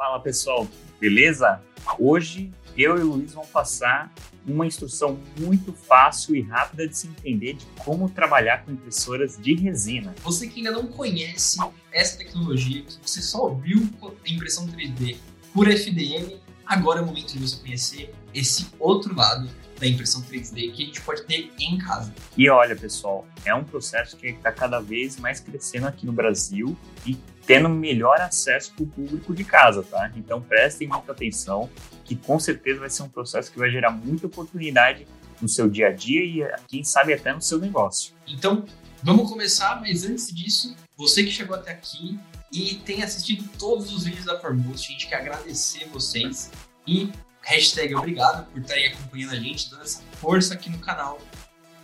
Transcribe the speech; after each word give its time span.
Fala 0.00 0.18
pessoal, 0.18 0.66
beleza? 0.98 1.60
Hoje 1.98 2.50
eu 2.74 2.96
e 2.96 3.02
o 3.02 3.06
Luiz 3.06 3.34
vamos 3.34 3.50
passar 3.50 4.10
uma 4.46 4.66
instrução 4.66 5.20
muito 5.38 5.74
fácil 5.74 6.34
e 6.34 6.40
rápida 6.40 6.88
de 6.88 6.96
se 6.96 7.06
entender 7.06 7.52
de 7.52 7.66
como 7.84 8.08
trabalhar 8.08 8.64
com 8.64 8.72
impressoras 8.72 9.36
de 9.36 9.54
resina. 9.54 10.14
Você 10.22 10.46
que 10.46 10.60
ainda 10.60 10.70
não 10.70 10.86
conhece 10.86 11.58
essa 11.92 12.16
tecnologia, 12.16 12.80
que 12.80 12.96
você 13.04 13.20
só 13.20 13.50
viu 13.50 13.86
impressão 14.26 14.66
3D 14.68 15.18
por 15.52 15.68
FDM, 15.68 16.40
agora 16.64 17.00
é 17.00 17.02
o 17.02 17.06
momento 17.06 17.34
de 17.34 17.38
você 17.38 17.56
conhecer 17.56 18.14
esse 18.32 18.68
outro 18.78 19.14
lado 19.14 19.50
da 19.78 19.86
impressão 19.86 20.22
3D 20.22 20.72
que 20.72 20.82
a 20.82 20.86
gente 20.86 21.00
pode 21.02 21.24
ter 21.24 21.50
em 21.58 21.76
casa. 21.76 22.14
E 22.36 22.48
olha, 22.48 22.74
pessoal, 22.74 23.26
é 23.44 23.54
um 23.54 23.64
processo 23.64 24.16
que 24.16 24.28
está 24.28 24.50
cada 24.50 24.80
vez 24.80 25.18
mais 25.18 25.40
crescendo 25.40 25.86
aqui 25.86 26.06
no 26.06 26.12
Brasil 26.12 26.74
e 27.06 27.18
tendo 27.50 27.68
melhor 27.68 28.20
acesso 28.20 28.72
para 28.74 28.84
o 28.84 28.86
público 28.86 29.34
de 29.34 29.42
casa, 29.42 29.82
tá? 29.82 30.12
Então 30.14 30.40
prestem 30.40 30.86
muita 30.86 31.10
atenção, 31.10 31.68
que 32.04 32.14
com 32.14 32.38
certeza 32.38 32.78
vai 32.78 32.88
ser 32.88 33.02
um 33.02 33.08
processo 33.08 33.50
que 33.50 33.58
vai 33.58 33.68
gerar 33.68 33.90
muita 33.90 34.28
oportunidade 34.28 35.04
no 35.42 35.48
seu 35.48 35.68
dia 35.68 35.88
a 35.88 35.90
dia 35.90 36.22
e 36.22 36.48
quem 36.68 36.84
sabe 36.84 37.12
até 37.12 37.32
no 37.32 37.42
seu 37.42 37.58
negócio. 37.58 38.14
Então, 38.24 38.64
vamos 39.02 39.28
começar, 39.28 39.80
mas 39.80 40.04
antes 40.04 40.32
disso, 40.32 40.76
você 40.96 41.24
que 41.24 41.32
chegou 41.32 41.56
até 41.56 41.72
aqui 41.72 42.20
e 42.52 42.76
tem 42.84 43.02
assistido 43.02 43.50
todos 43.58 43.92
os 43.92 44.04
vídeos 44.04 44.26
da 44.26 44.38
Formost, 44.38 44.88
a 44.88 44.92
gente 44.92 45.08
quer 45.08 45.16
agradecer 45.16 45.88
vocês 45.88 46.52
e 46.86 47.10
hashtag 47.42 47.96
obrigado 47.96 48.48
por 48.52 48.60
estar 48.60 48.74
aí 48.74 48.86
acompanhando 48.86 49.32
a 49.32 49.40
gente, 49.40 49.68
dando 49.68 49.82
essa 49.82 50.00
força 50.20 50.54
aqui 50.54 50.70
no 50.70 50.78
canal 50.78 51.18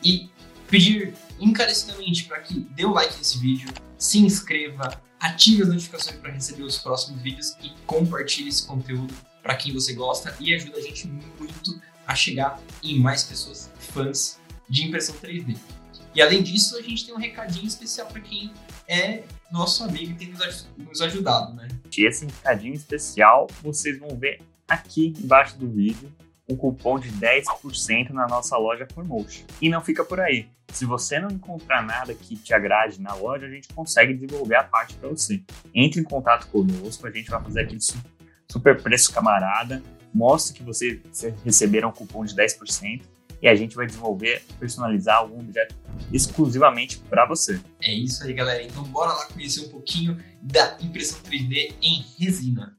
e 0.01 0.31
pedir 0.69 1.13
encarecidamente 1.41 2.23
para 2.23 2.39
que 2.39 2.61
dê 2.71 2.85
o 2.85 2.93
like 2.93 3.19
nesse 3.19 3.37
vídeo, 3.41 3.69
se 3.99 4.21
inscreva, 4.21 5.05
ative 5.27 5.63
as 5.63 5.69
notificações 5.69 6.17
para 6.17 6.31
receber 6.31 6.63
os 6.63 6.79
próximos 6.79 7.21
vídeos 7.21 7.57
e 7.63 7.71
compartilhe 7.85 8.49
esse 8.49 8.67
conteúdo 8.67 9.13
para 9.43 9.57
quem 9.57 9.73
você 9.73 9.93
gosta 9.93 10.35
e 10.39 10.55
ajuda 10.55 10.79
a 10.79 10.81
gente 10.81 11.09
muito 11.09 11.81
a 12.07 12.15
chegar 12.15 12.61
em 12.83 12.99
mais 13.01 13.25
pessoas 13.25 13.71
fãs 13.79 14.41
de 14.69 14.85
impressão 14.85 15.17
3D. 15.17 15.57
E 16.15 16.23
além 16.23 16.43
disso, 16.43 16.77
a 16.77 16.83
gente 16.83 17.05
tem 17.05 17.15
um 17.15 17.19
recadinho 17.19 17.67
especial 17.67 18.07
para 18.07 18.21
quem 18.21 18.53
é 18.89 19.25
nosso 19.51 19.83
amigo 19.85 20.13
e 20.13 20.15
tem 20.15 20.33
nos 20.79 21.03
ajudado, 21.03 21.55
né? 21.55 21.69
E 21.97 22.07
esse 22.07 22.25
recadinho 22.25 22.75
especial 22.75 23.49
vocês 23.63 23.99
vão 23.99 24.17
ver 24.17 24.41
aqui 24.69 25.13
embaixo 25.19 25.59
do 25.59 25.69
vídeo 25.69 26.13
um 26.49 26.57
cupom 26.57 26.99
de 26.99 27.11
10% 27.13 28.11
na 28.11 28.27
nossa 28.27 28.57
loja 28.57 28.87
Formotion. 28.93 29.45
E 29.61 29.69
não 29.69 29.81
fica 29.81 30.05
por 30.05 30.21
aí. 30.21 30.49
Se 30.73 30.85
você 30.85 31.19
não 31.19 31.29
encontrar 31.31 31.83
nada 31.83 32.15
que 32.15 32.37
te 32.37 32.53
agrade 32.53 33.01
na 33.01 33.15
loja, 33.15 33.47
a 33.47 33.51
gente 33.51 33.69
consegue 33.69 34.15
desenvolver 34.15 34.57
a 34.57 34.65
parte 34.65 34.95
para 34.95 35.09
você. 35.09 35.43
Entre 35.75 36.01
em 36.01 36.05
contato 36.05 36.49
conosco, 36.49 37.07
a 37.07 37.11
gente 37.11 37.31
vai 37.31 37.43
fazer 37.43 37.63
aquele 37.63 37.81
super 38.51 38.83
preço 38.83 39.13
camarada, 39.13 39.83
mostre 40.13 40.55
que 40.55 40.63
você 40.63 41.01
receberam 41.45 41.89
um 41.89 41.93
cupom 41.93 42.25
de 42.25 42.35
10% 42.35 43.03
e 43.41 43.49
a 43.49 43.55
gente 43.55 43.77
vai 43.77 43.87
desenvolver, 43.87 44.43
personalizar 44.59 45.19
algum 45.19 45.41
objeto 45.41 45.75
exclusivamente 46.13 46.99
para 46.99 47.27
você. 47.27 47.61
É 47.83 47.93
isso 47.93 48.25
aí, 48.25 48.33
galera. 48.33 48.63
Então 48.63 48.83
bora 48.85 49.13
lá 49.13 49.27
conhecer 49.27 49.67
um 49.67 49.69
pouquinho 49.69 50.19
da 50.43 50.77
impressão 50.81 51.21
3D 51.21 51.75
em 51.83 52.05
resina. 52.19 52.76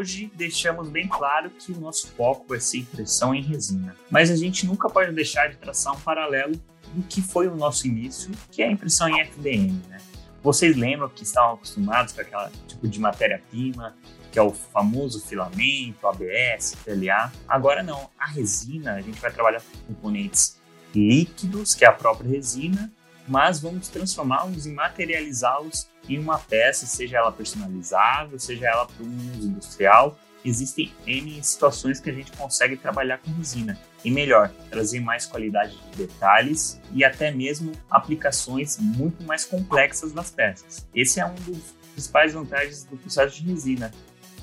Hoje 0.00 0.32
deixamos 0.34 0.88
bem 0.88 1.06
claro 1.06 1.50
que 1.50 1.72
o 1.72 1.78
nosso 1.78 2.08
foco 2.12 2.46
vai 2.48 2.58
ser 2.58 2.78
impressão 2.78 3.34
em 3.34 3.42
resina, 3.42 3.94
mas 4.10 4.30
a 4.30 4.34
gente 4.34 4.64
nunca 4.64 4.88
pode 4.88 5.12
deixar 5.12 5.48
de 5.48 5.58
traçar 5.58 5.94
um 5.94 6.00
paralelo 6.00 6.54
do 6.94 7.02
que 7.02 7.20
foi 7.20 7.48
o 7.48 7.54
nosso 7.54 7.86
início, 7.86 8.30
que 8.50 8.62
é 8.62 8.68
a 8.68 8.72
impressão 8.72 9.10
em 9.10 9.20
FDM. 9.20 9.78
Né? 9.90 9.98
Vocês 10.42 10.74
lembram 10.74 11.06
que 11.10 11.22
estavam 11.22 11.52
acostumados 11.52 12.14
com 12.14 12.22
aquele 12.22 12.50
tipo 12.66 12.88
de 12.88 12.98
matéria-prima, 12.98 13.94
que 14.32 14.38
é 14.38 14.42
o 14.42 14.54
famoso 14.54 15.20
filamento, 15.20 16.06
ABS, 16.06 16.76
PLA. 16.82 17.30
Agora 17.46 17.82
não, 17.82 18.08
a 18.18 18.24
resina, 18.24 18.94
a 18.94 19.02
gente 19.02 19.20
vai 19.20 19.30
trabalhar 19.30 19.60
com 19.60 19.92
componentes 19.92 20.58
líquidos, 20.94 21.74
que 21.74 21.84
é 21.84 21.88
a 21.88 21.92
própria 21.92 22.26
resina, 22.26 22.90
mas 23.30 23.60
vamos 23.60 23.88
transformá-los 23.88 24.66
e 24.66 24.72
materializá-los 24.72 25.86
em 26.08 26.18
uma 26.18 26.36
peça, 26.36 26.84
seja 26.84 27.18
ela 27.18 27.30
personalizável, 27.30 28.36
seja 28.40 28.66
ela 28.66 28.86
para 28.86 29.06
um 29.06 29.38
uso 29.38 29.46
industrial. 29.46 30.18
Existem 30.44 30.92
N 31.06 31.40
situações 31.44 32.00
que 32.00 32.10
a 32.10 32.12
gente 32.12 32.32
consegue 32.32 32.76
trabalhar 32.76 33.18
com 33.18 33.30
resina. 33.30 33.78
E 34.04 34.10
melhor, 34.10 34.50
trazer 34.68 34.98
mais 34.98 35.26
qualidade 35.26 35.76
de 35.76 35.98
detalhes 35.98 36.80
e 36.92 37.04
até 37.04 37.30
mesmo 37.30 37.72
aplicações 37.88 38.78
muito 38.78 39.22
mais 39.22 39.44
complexas 39.44 40.12
das 40.12 40.30
peças. 40.30 40.84
Esse 40.92 41.20
é 41.20 41.26
um 41.26 41.34
dos 41.34 41.76
principais 41.92 42.32
vantagens 42.32 42.82
do 42.84 42.96
processo 42.96 43.36
de 43.36 43.48
resina. 43.48 43.92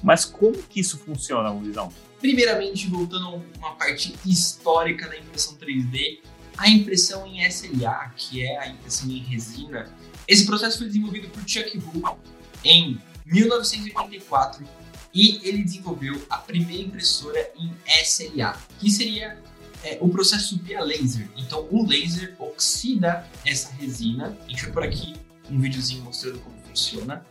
Mas 0.01 0.23
como 0.23 0.55
que 0.63 0.79
isso 0.79 0.97
funciona, 0.99 1.49
Luizão? 1.49 1.91
Primeiramente, 2.19 2.87
voltando 2.87 3.25
a 3.25 3.57
uma 3.57 3.75
parte 3.75 4.15
histórica 4.25 5.09
da 5.09 5.17
impressão 5.17 5.57
3D, 5.57 6.19
a 6.57 6.69
impressão 6.69 7.25
em 7.27 7.45
SLA, 7.47 8.11
que 8.15 8.43
é 8.43 8.59
a 8.59 8.67
impressão 8.67 9.09
em 9.09 9.19
resina, 9.19 9.89
esse 10.27 10.45
processo 10.45 10.79
foi 10.79 10.87
desenvolvido 10.87 11.29
por 11.29 11.47
Chuck 11.47 11.77
Hull 11.77 12.17
em 12.63 12.99
1984 13.25 14.67
e 15.13 15.39
ele 15.47 15.63
desenvolveu 15.63 16.21
a 16.29 16.37
primeira 16.37 16.83
impressora 16.83 17.51
em 17.57 17.71
SLA, 18.03 18.59
que 18.79 18.89
seria 18.89 19.37
é, 19.83 19.97
o 20.01 20.09
processo 20.09 20.57
via 20.59 20.81
laser. 20.83 21.29
Então, 21.37 21.67
o 21.71 21.85
laser 21.85 22.35
oxida 22.39 23.27
essa 23.45 23.71
resina. 23.73 24.37
A 24.45 24.49
gente 24.49 24.71
por 24.71 24.83
aqui 24.83 25.15
um 25.49 25.59
videozinho 25.59 26.03
mostrando 26.03 26.39
como 26.39 26.57
funciona. 26.67 27.25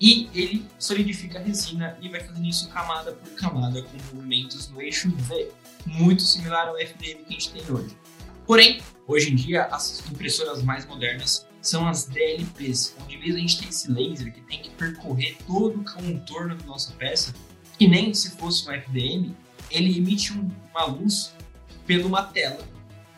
E 0.00 0.28
ele 0.34 0.66
solidifica 0.78 1.38
a 1.38 1.42
resina 1.42 1.96
e 2.02 2.08
vai 2.08 2.20
fazendo 2.20 2.46
isso 2.46 2.68
camada 2.70 3.12
por 3.12 3.30
camada 3.34 3.82
com 3.82 4.16
movimentos 4.16 4.68
no 4.68 4.82
eixo 4.82 5.08
V, 5.10 5.48
muito 5.86 6.22
similar 6.22 6.68
ao 6.68 6.76
FDM 6.76 7.24
que 7.24 7.28
a 7.28 7.32
gente 7.32 7.50
tem 7.52 7.62
hoje. 7.70 7.96
Porém, 8.46 8.80
hoje 9.06 9.32
em 9.32 9.36
dia, 9.36 9.64
as 9.66 10.02
impressoras 10.10 10.62
mais 10.62 10.84
modernas 10.86 11.46
são 11.60 11.86
as 11.86 12.06
DLPs, 12.06 12.96
onde 13.02 13.16
de 13.16 13.30
a 13.30 13.36
gente 13.36 13.60
ter 13.60 13.68
esse 13.68 13.90
laser 13.90 14.32
que 14.32 14.40
tem 14.42 14.60
que 14.60 14.70
percorrer 14.70 15.36
todo 15.46 15.80
o 15.80 15.84
contorno 15.84 16.56
da 16.56 16.64
nossa 16.64 16.92
peça, 16.94 17.32
que 17.78 17.86
nem 17.86 18.12
se 18.12 18.32
fosse 18.32 18.68
um 18.68 18.72
FDM, 18.72 19.34
ele 19.70 19.96
emite 19.96 20.32
um, 20.32 20.50
uma 20.70 20.84
luz 20.84 21.34
pela 21.86 22.06
uma 22.06 22.22
tela 22.24 22.58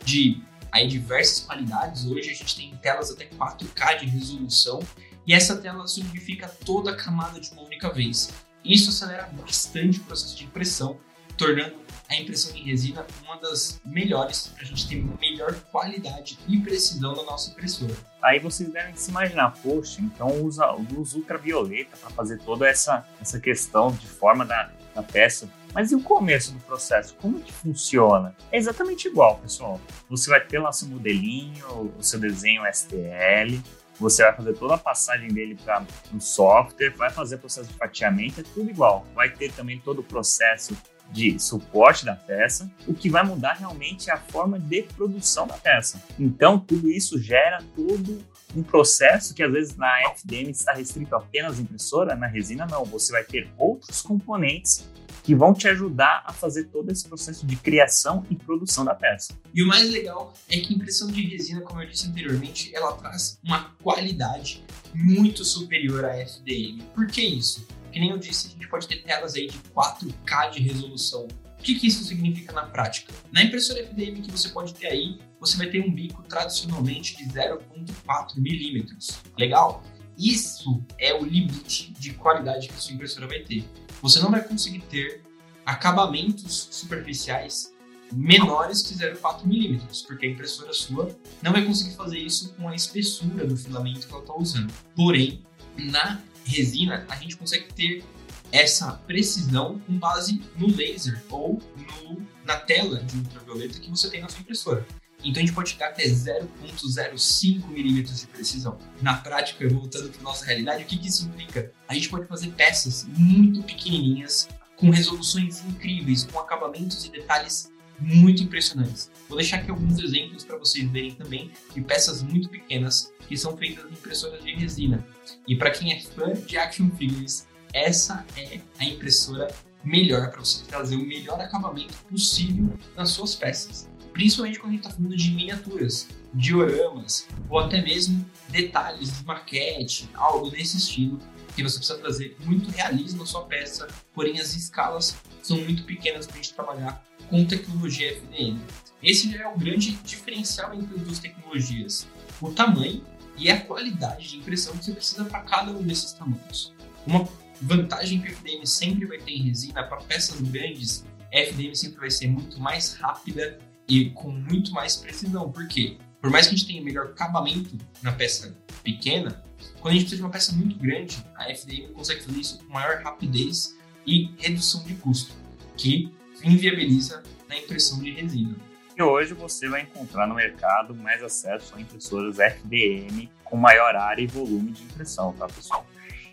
de 0.04 0.42
aí, 0.70 0.88
diversas 0.88 1.40
qualidades. 1.40 2.04
Hoje 2.04 2.30
a 2.30 2.34
gente 2.34 2.54
tem 2.56 2.76
telas 2.76 3.10
até 3.10 3.26
4K 3.26 4.00
de 4.00 4.06
resolução 4.06 4.80
e 5.26 5.32
essa 5.32 5.56
tela 5.56 5.86
solidifica 5.86 6.48
toda 6.64 6.90
a 6.90 6.96
camada 6.96 7.40
de 7.40 7.50
uma 7.52 7.62
única 7.62 7.90
vez. 7.90 8.30
Isso 8.64 8.90
acelera 8.90 9.30
bastante 9.40 9.98
o 9.98 10.04
processo 10.04 10.36
de 10.36 10.44
impressão, 10.44 10.98
tornando 11.36 11.84
a 12.08 12.16
impressão 12.16 12.54
em 12.54 12.64
resina 12.64 13.06
uma 13.24 13.36
das 13.36 13.80
melhores 13.84 14.48
para 14.48 14.62
a 14.62 14.66
gente 14.66 14.88
ter 14.88 15.04
melhor 15.20 15.54
qualidade 15.72 16.38
e 16.46 16.58
precisão 16.60 17.14
da 17.14 17.22
nossa 17.22 17.50
impressora. 17.50 17.94
Aí 18.22 18.38
vocês 18.38 18.70
devem 18.70 18.94
se 18.94 19.10
imaginar, 19.10 19.52
poxa, 19.62 20.00
então 20.00 20.42
usa 20.42 20.70
luz 20.72 21.14
ultravioleta 21.14 21.96
para 21.96 22.10
fazer 22.10 22.38
toda 22.40 22.68
essa, 22.68 23.06
essa 23.20 23.40
questão 23.40 23.90
de 23.90 24.06
forma 24.06 24.44
da, 24.44 24.70
da 24.94 25.02
peça. 25.02 25.48
Mas 25.72 25.90
e 25.90 25.96
o 25.96 26.02
começo 26.02 26.52
do 26.52 26.60
processo? 26.60 27.16
Como 27.20 27.40
que 27.40 27.52
funciona? 27.52 28.34
É 28.52 28.58
exatamente 28.58 29.08
igual, 29.08 29.38
pessoal. 29.38 29.80
Você 30.08 30.30
vai 30.30 30.40
ter 30.40 30.58
lá 30.58 30.70
seu 30.72 30.88
modelinho, 30.88 31.92
o 31.98 32.02
seu 32.02 32.20
desenho 32.20 32.62
STL, 32.72 33.60
você 33.98 34.22
vai 34.22 34.36
fazer 34.36 34.54
toda 34.54 34.74
a 34.74 34.78
passagem 34.78 35.28
dele 35.28 35.56
para 35.64 35.84
um 36.12 36.20
software, 36.20 36.90
vai 36.90 37.10
fazer 37.10 37.36
o 37.36 37.38
processo 37.38 37.68
de 37.68 37.74
fatiamento, 37.74 38.40
é 38.40 38.42
tudo 38.42 38.70
igual. 38.70 39.04
Vai 39.14 39.30
ter 39.30 39.52
também 39.52 39.80
todo 39.80 40.00
o 40.00 40.04
processo 40.04 40.76
de 41.14 41.38
suporte 41.38 42.04
da 42.04 42.16
peça, 42.16 42.68
o 42.88 42.92
que 42.92 43.08
vai 43.08 43.24
mudar 43.24 43.52
realmente 43.52 44.10
é 44.10 44.12
a 44.12 44.18
forma 44.18 44.58
de 44.58 44.82
produção 44.82 45.46
da 45.46 45.54
peça. 45.54 46.02
Então, 46.18 46.58
tudo 46.58 46.90
isso 46.90 47.20
gera 47.20 47.62
todo 47.76 48.20
um 48.56 48.62
processo 48.64 49.32
que 49.32 49.42
às 49.42 49.52
vezes 49.52 49.76
na 49.76 50.10
FDM 50.10 50.50
está 50.50 50.72
restrito 50.72 51.14
apenas 51.14 51.58
à 51.58 51.62
impressora, 51.62 52.16
na 52.16 52.26
resina 52.26 52.66
não, 52.66 52.84
você 52.84 53.12
vai 53.12 53.22
ter 53.22 53.48
outros 53.56 54.02
componentes 54.02 54.84
que 55.22 55.34
vão 55.34 55.54
te 55.54 55.68
ajudar 55.68 56.22
a 56.26 56.32
fazer 56.32 56.64
todo 56.64 56.90
esse 56.90 57.08
processo 57.08 57.46
de 57.46 57.56
criação 57.56 58.26
e 58.28 58.34
produção 58.34 58.84
da 58.84 58.94
peça. 58.94 59.32
E 59.54 59.62
o 59.62 59.66
mais 59.66 59.88
legal 59.90 60.34
é 60.50 60.58
que 60.58 60.74
a 60.74 60.76
impressão 60.76 61.08
de 61.08 61.22
resina, 61.22 61.62
como 61.62 61.80
eu 61.80 61.88
disse 61.88 62.08
anteriormente, 62.08 62.74
ela 62.74 62.92
traz 62.92 63.38
uma 63.42 63.70
qualidade 63.82 64.62
muito 64.92 65.44
superior 65.44 66.04
à 66.04 66.16
FDM. 66.18 66.82
Por 66.94 67.06
que 67.06 67.22
isso? 67.22 67.66
Que 67.94 68.00
nem 68.00 68.10
eu 68.10 68.18
disse, 68.18 68.48
a 68.48 68.50
gente 68.50 68.66
pode 68.66 68.88
ter 68.88 69.04
telas 69.04 69.36
aí 69.36 69.46
de 69.46 69.56
4K 69.56 70.50
de 70.50 70.60
resolução. 70.60 71.28
O 71.28 71.62
que, 71.62 71.76
que 71.78 71.86
isso 71.86 72.02
significa 72.02 72.52
na 72.52 72.62
prática? 72.66 73.14
Na 73.30 73.40
impressora 73.40 73.84
FDM 73.84 74.20
que 74.20 74.32
você 74.32 74.48
pode 74.48 74.74
ter 74.74 74.88
aí, 74.88 75.20
você 75.38 75.56
vai 75.56 75.68
ter 75.68 75.80
um 75.80 75.94
bico 75.94 76.20
tradicionalmente 76.24 77.16
de 77.16 77.24
0.4 77.32 78.36
milímetros. 78.36 79.20
Legal? 79.38 79.84
Isso 80.18 80.84
é 80.98 81.14
o 81.14 81.24
limite 81.24 81.92
de 81.92 82.14
qualidade 82.14 82.66
que 82.66 82.74
a 82.74 82.78
sua 82.78 82.94
impressora 82.94 83.28
vai 83.28 83.44
ter. 83.44 83.64
Você 84.02 84.18
não 84.18 84.32
vai 84.32 84.42
conseguir 84.42 84.80
ter 84.80 85.22
acabamentos 85.64 86.66
superficiais 86.72 87.72
menores 88.12 88.82
que 88.82 88.94
0,4 88.94 89.46
milímetros, 89.46 90.02
porque 90.02 90.26
a 90.26 90.30
impressora 90.30 90.72
sua 90.72 91.16
não 91.40 91.52
vai 91.52 91.64
conseguir 91.64 91.94
fazer 91.94 92.18
isso 92.18 92.54
com 92.54 92.68
a 92.68 92.74
espessura 92.74 93.46
do 93.46 93.56
filamento 93.56 94.08
que 94.08 94.12
ela 94.12 94.22
está 94.22 94.34
usando. 94.34 94.74
Porém, 94.96 95.44
na 95.76 96.20
resina, 96.44 97.06
a 97.08 97.16
gente 97.16 97.36
consegue 97.36 97.72
ter 97.72 98.04
essa 98.52 98.92
precisão 99.06 99.80
com 99.80 99.98
base 99.98 100.40
no 100.56 100.68
laser 100.68 101.22
ou 101.30 101.60
no, 101.76 102.22
na 102.44 102.56
tela 102.56 103.02
de 103.02 103.16
ultravioleta 103.16 103.80
que 103.80 103.90
você 103.90 104.08
tem 104.08 104.20
na 104.20 104.28
sua 104.28 104.40
impressora. 104.40 104.86
Então 105.24 105.42
a 105.42 105.46
gente 105.46 105.54
pode 105.54 105.70
chegar 105.70 105.88
até 105.88 106.04
0,05 106.04 107.66
milímetros 107.68 108.20
de 108.20 108.26
precisão. 108.26 108.78
Na 109.00 109.14
prática, 109.14 109.66
voltando 109.68 110.10
para 110.10 110.22
nossa 110.22 110.44
realidade, 110.44 110.84
o 110.84 110.86
que, 110.86 110.98
que 110.98 111.08
isso 111.08 111.26
implica? 111.26 111.72
A 111.88 111.94
gente 111.94 112.10
pode 112.10 112.26
fazer 112.26 112.48
peças 112.50 113.06
muito 113.16 113.62
pequenininhas, 113.62 114.48
com 114.76 114.90
resoluções 114.90 115.64
incríveis, 115.64 116.24
com 116.24 116.38
acabamentos 116.38 117.04
e 117.06 117.10
detalhes 117.10 117.72
muito 117.98 118.42
impressionantes. 118.42 119.10
Vou 119.28 119.38
deixar 119.38 119.58
aqui 119.58 119.70
alguns 119.70 119.98
exemplos 119.98 120.44
para 120.44 120.58
vocês 120.58 120.88
verem 120.90 121.14
também 121.14 121.50
de 121.74 121.80
peças 121.80 122.22
muito 122.22 122.48
pequenas 122.48 123.12
que 123.28 123.36
são 123.36 123.56
feitas 123.56 123.84
em 123.84 123.94
impressoras 123.94 124.42
de 124.44 124.54
resina. 124.54 125.04
E 125.46 125.56
para 125.56 125.70
quem 125.70 125.92
é 125.92 126.00
fã 126.00 126.32
de 126.32 126.56
action 126.56 126.90
figures, 126.90 127.46
essa 127.72 128.24
é 128.36 128.60
a 128.78 128.84
impressora 128.84 129.48
melhor 129.82 130.30
para 130.30 130.40
você 130.40 130.64
trazer 130.64 130.96
o 130.96 131.06
melhor 131.06 131.40
acabamento 131.40 131.94
possível 132.08 132.72
nas 132.96 133.10
suas 133.10 133.34
peças. 133.34 133.88
Principalmente 134.12 134.58
quando 134.58 134.70
a 134.70 134.76
gente 134.76 134.86
está 134.86 134.96
falando 134.96 135.16
de 135.16 135.30
miniaturas, 135.32 136.08
dioramas 136.32 137.26
ou 137.48 137.58
até 137.58 137.82
mesmo 137.82 138.24
detalhes 138.48 139.18
de 139.18 139.24
maquete, 139.24 140.08
algo 140.14 140.50
nesse 140.50 140.76
estilo 140.76 141.18
que 141.54 141.62
você 141.62 141.78
precisa 141.78 141.98
trazer 141.98 142.36
muito 142.44 142.70
realismo 142.70 143.20
na 143.20 143.26
sua 143.26 143.42
peça, 143.42 143.86
porém 144.12 144.40
as 144.40 144.54
escalas 144.54 145.16
são 145.46 145.58
muito 145.58 145.84
pequenas 145.84 146.26
para 146.26 146.34
a 146.34 146.42
gente 146.42 146.54
trabalhar 146.54 147.04
com 147.28 147.44
tecnologia 147.44 148.12
FDM. 148.12 148.58
Esse 149.02 149.30
já 149.30 149.42
é 149.42 149.48
o 149.48 149.58
grande 149.58 149.92
diferencial 149.96 150.74
entre 150.74 150.94
as 150.96 151.02
duas 151.02 151.18
tecnologias: 151.18 152.06
o 152.40 152.50
tamanho 152.50 153.04
e 153.36 153.50
a 153.50 153.60
qualidade 153.60 154.28
de 154.28 154.36
impressão 154.38 154.76
que 154.76 154.84
você 154.84 154.92
precisa 154.92 155.24
para 155.24 155.40
cada 155.40 155.72
um 155.72 155.82
desses 155.82 156.12
tamanhos. 156.12 156.72
Uma 157.06 157.28
vantagem 157.60 158.20
que 158.20 158.28
o 158.28 158.32
FDM 158.32 158.66
sempre 158.66 159.06
vai 159.06 159.18
ter 159.18 159.32
em 159.32 159.42
resina 159.42 159.82
para 159.82 159.98
peças 159.98 160.40
grandes, 160.40 161.04
a 161.32 161.38
FDM 161.38 161.74
sempre 161.74 162.00
vai 162.00 162.10
ser 162.10 162.28
muito 162.28 162.58
mais 162.60 162.94
rápida 162.94 163.58
e 163.88 164.10
com 164.10 164.30
muito 164.30 164.72
mais 164.72 164.96
precisão. 164.96 165.50
Por 165.50 165.66
quê? 165.68 165.98
Por 166.20 166.30
mais 166.30 166.46
que 166.46 166.54
a 166.54 166.56
gente 166.56 166.66
tenha 166.66 166.82
melhor 166.82 167.06
acabamento 167.06 167.76
na 168.02 168.12
peça 168.12 168.56
pequena, 168.82 169.42
quando 169.80 169.92
a 169.92 169.96
gente 169.96 170.04
precisa 170.04 170.16
de 170.16 170.22
uma 170.22 170.30
peça 170.30 170.52
muito 170.52 170.76
grande, 170.78 171.22
a 171.36 171.50
FDM 171.50 171.92
consegue 171.92 172.22
fazer 172.22 172.40
isso 172.40 172.58
com 172.58 172.72
maior 172.72 173.02
rapidez 173.02 173.76
e 174.06 174.30
redução 174.38 174.82
de 174.84 174.94
custo, 174.94 175.34
que 175.76 176.12
inviabiliza 176.42 177.22
a 177.48 177.56
impressão 177.56 178.00
de 178.00 178.10
resina. 178.10 178.54
E 178.96 179.02
hoje 179.02 179.34
você 179.34 179.68
vai 179.68 179.82
encontrar 179.82 180.26
no 180.26 180.34
mercado 180.34 180.94
mais 180.94 181.22
acesso 181.22 181.74
a 181.74 181.80
impressoras 181.80 182.38
FDM 182.38 183.28
com 183.42 183.56
maior 183.56 183.96
área 183.96 184.22
e 184.22 184.26
volume 184.26 184.70
de 184.70 184.84
impressão, 184.84 185.32
tá, 185.32 185.46
pessoal? 185.46 185.84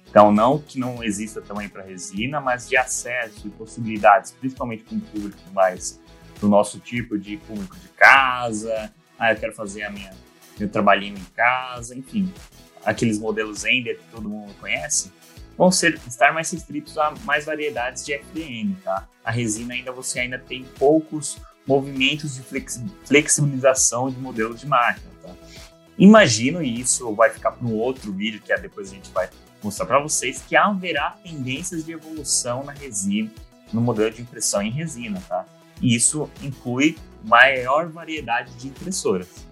Então, 0.08 0.32
não 0.32 0.60
que 0.60 0.78
não 0.78 1.04
exista 1.04 1.42
também 1.42 1.70
para 1.70 1.84
resina, 1.84 2.42
mas 2.42 2.68
de 2.68 2.76
acesso 2.76 3.48
e 3.48 3.50
possibilidades, 3.50 4.32
principalmente 4.32 4.84
com 4.84 4.96
o 4.96 5.02
público 5.02 5.40
mais 5.54 6.00
do 6.40 6.50
nosso 6.50 6.80
tipo 6.80 7.18
de 7.18 7.38
público 7.38 7.76
de 7.78 7.88
casa. 7.90 8.94
Ah, 9.18 9.32
eu 9.32 9.38
quero 9.38 9.54
fazer 9.54 9.84
a 9.84 9.90
minha 9.90 10.12
meu 10.60 10.70
trabalhinho 10.70 11.18
em 11.18 11.24
casa, 11.36 11.98
enfim, 11.98 12.32
aqueles 12.86 13.18
modelos 13.18 13.66
Ender 13.66 13.98
que 13.98 14.04
todo 14.12 14.30
mundo 14.30 14.54
conhece 14.60 15.12
vão 15.62 15.72
ser, 15.72 16.02
estar 16.08 16.34
mais 16.34 16.50
restritos 16.50 16.98
a 16.98 17.14
mais 17.24 17.46
variedades 17.46 18.04
de 18.04 18.14
FDM, 18.14 18.74
tá? 18.84 19.08
A 19.24 19.30
resina 19.30 19.76
ainda 19.76 19.92
você 19.92 20.22
ainda 20.22 20.40
tem 20.40 20.64
poucos 20.80 21.38
movimentos 21.68 22.34
de 22.34 22.42
flexibilização 23.06 24.10
de 24.10 24.18
modelos 24.18 24.60
de 24.60 24.66
máquina, 24.66 25.06
tá? 25.22 25.30
Imagino, 26.00 26.64
e 26.64 26.80
isso 26.80 27.14
vai 27.14 27.30
ficar 27.30 27.52
para 27.52 27.68
um 27.68 27.76
outro 27.76 28.12
vídeo 28.12 28.42
que 28.42 28.52
é 28.52 28.58
depois 28.58 28.90
a 28.90 28.96
gente 28.96 29.12
vai 29.12 29.30
mostrar 29.62 29.86
para 29.86 30.00
vocês, 30.00 30.42
que 30.42 30.56
haverá 30.56 31.12
tendências 31.24 31.86
de 31.86 31.92
evolução 31.92 32.64
na 32.64 32.72
resina, 32.72 33.30
no 33.72 33.82
modelo 33.82 34.10
de 34.10 34.24
impressão 34.24 34.64
em 34.64 34.72
resina, 34.72 35.22
tá? 35.30 35.46
E 35.80 35.96
isso 35.96 36.28
inclui 36.42 36.98
maior 37.24 37.88
variedade 37.88 38.52
de 38.56 38.68
impressoras. 38.68 39.46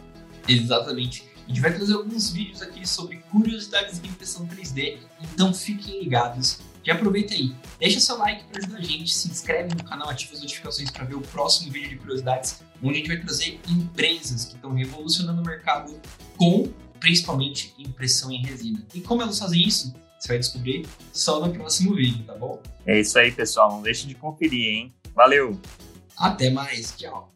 Exatamente. 0.48 1.29
A 1.50 1.52
gente 1.52 1.62
vai 1.62 1.74
trazer 1.74 1.94
alguns 1.96 2.30
vídeos 2.30 2.62
aqui 2.62 2.88
sobre 2.88 3.18
curiosidades 3.32 4.00
de 4.00 4.08
impressão 4.08 4.46
3D, 4.46 5.00
então 5.34 5.52
fiquem 5.52 6.04
ligados. 6.04 6.60
Já 6.84 6.94
aproveita 6.94 7.34
aí, 7.34 7.56
deixa 7.80 8.00
seu 8.00 8.20
like 8.20 8.44
para 8.44 8.60
ajudar 8.60 8.78
a 8.78 8.82
gente, 8.84 9.12
se 9.12 9.28
inscreve 9.28 9.74
no 9.74 9.84
canal, 9.84 10.08
ativa 10.10 10.34
as 10.36 10.42
notificações 10.42 10.92
para 10.92 11.06
ver 11.06 11.16
o 11.16 11.22
próximo 11.22 11.72
vídeo 11.72 11.90
de 11.90 11.96
curiosidades, 11.96 12.62
onde 12.84 12.94
a 12.94 12.98
gente 12.98 13.08
vai 13.08 13.18
trazer 13.18 13.60
empresas 13.68 14.46
que 14.46 14.56
estão 14.58 14.74
revolucionando 14.76 15.42
o 15.42 15.46
mercado 15.46 16.00
com 16.38 16.72
principalmente 17.00 17.74
impressão 17.80 18.32
em 18.32 18.46
resina. 18.46 18.86
E 18.94 19.02
como 19.02 19.24
elas 19.24 19.40
fazem 19.40 19.68
isso? 19.68 19.96
Você 20.20 20.28
vai 20.28 20.38
descobrir 20.38 20.86
só 21.12 21.44
no 21.44 21.52
próximo 21.52 21.96
vídeo, 21.96 22.24
tá 22.26 22.36
bom? 22.36 22.62
É 22.86 23.00
isso 23.00 23.18
aí, 23.18 23.32
pessoal. 23.32 23.72
Não 23.72 23.82
deixe 23.82 24.06
de 24.06 24.14
conferir, 24.14 24.68
hein? 24.68 24.94
Valeu! 25.16 25.60
Até 26.16 26.52
mais, 26.52 26.94
tchau! 26.96 27.34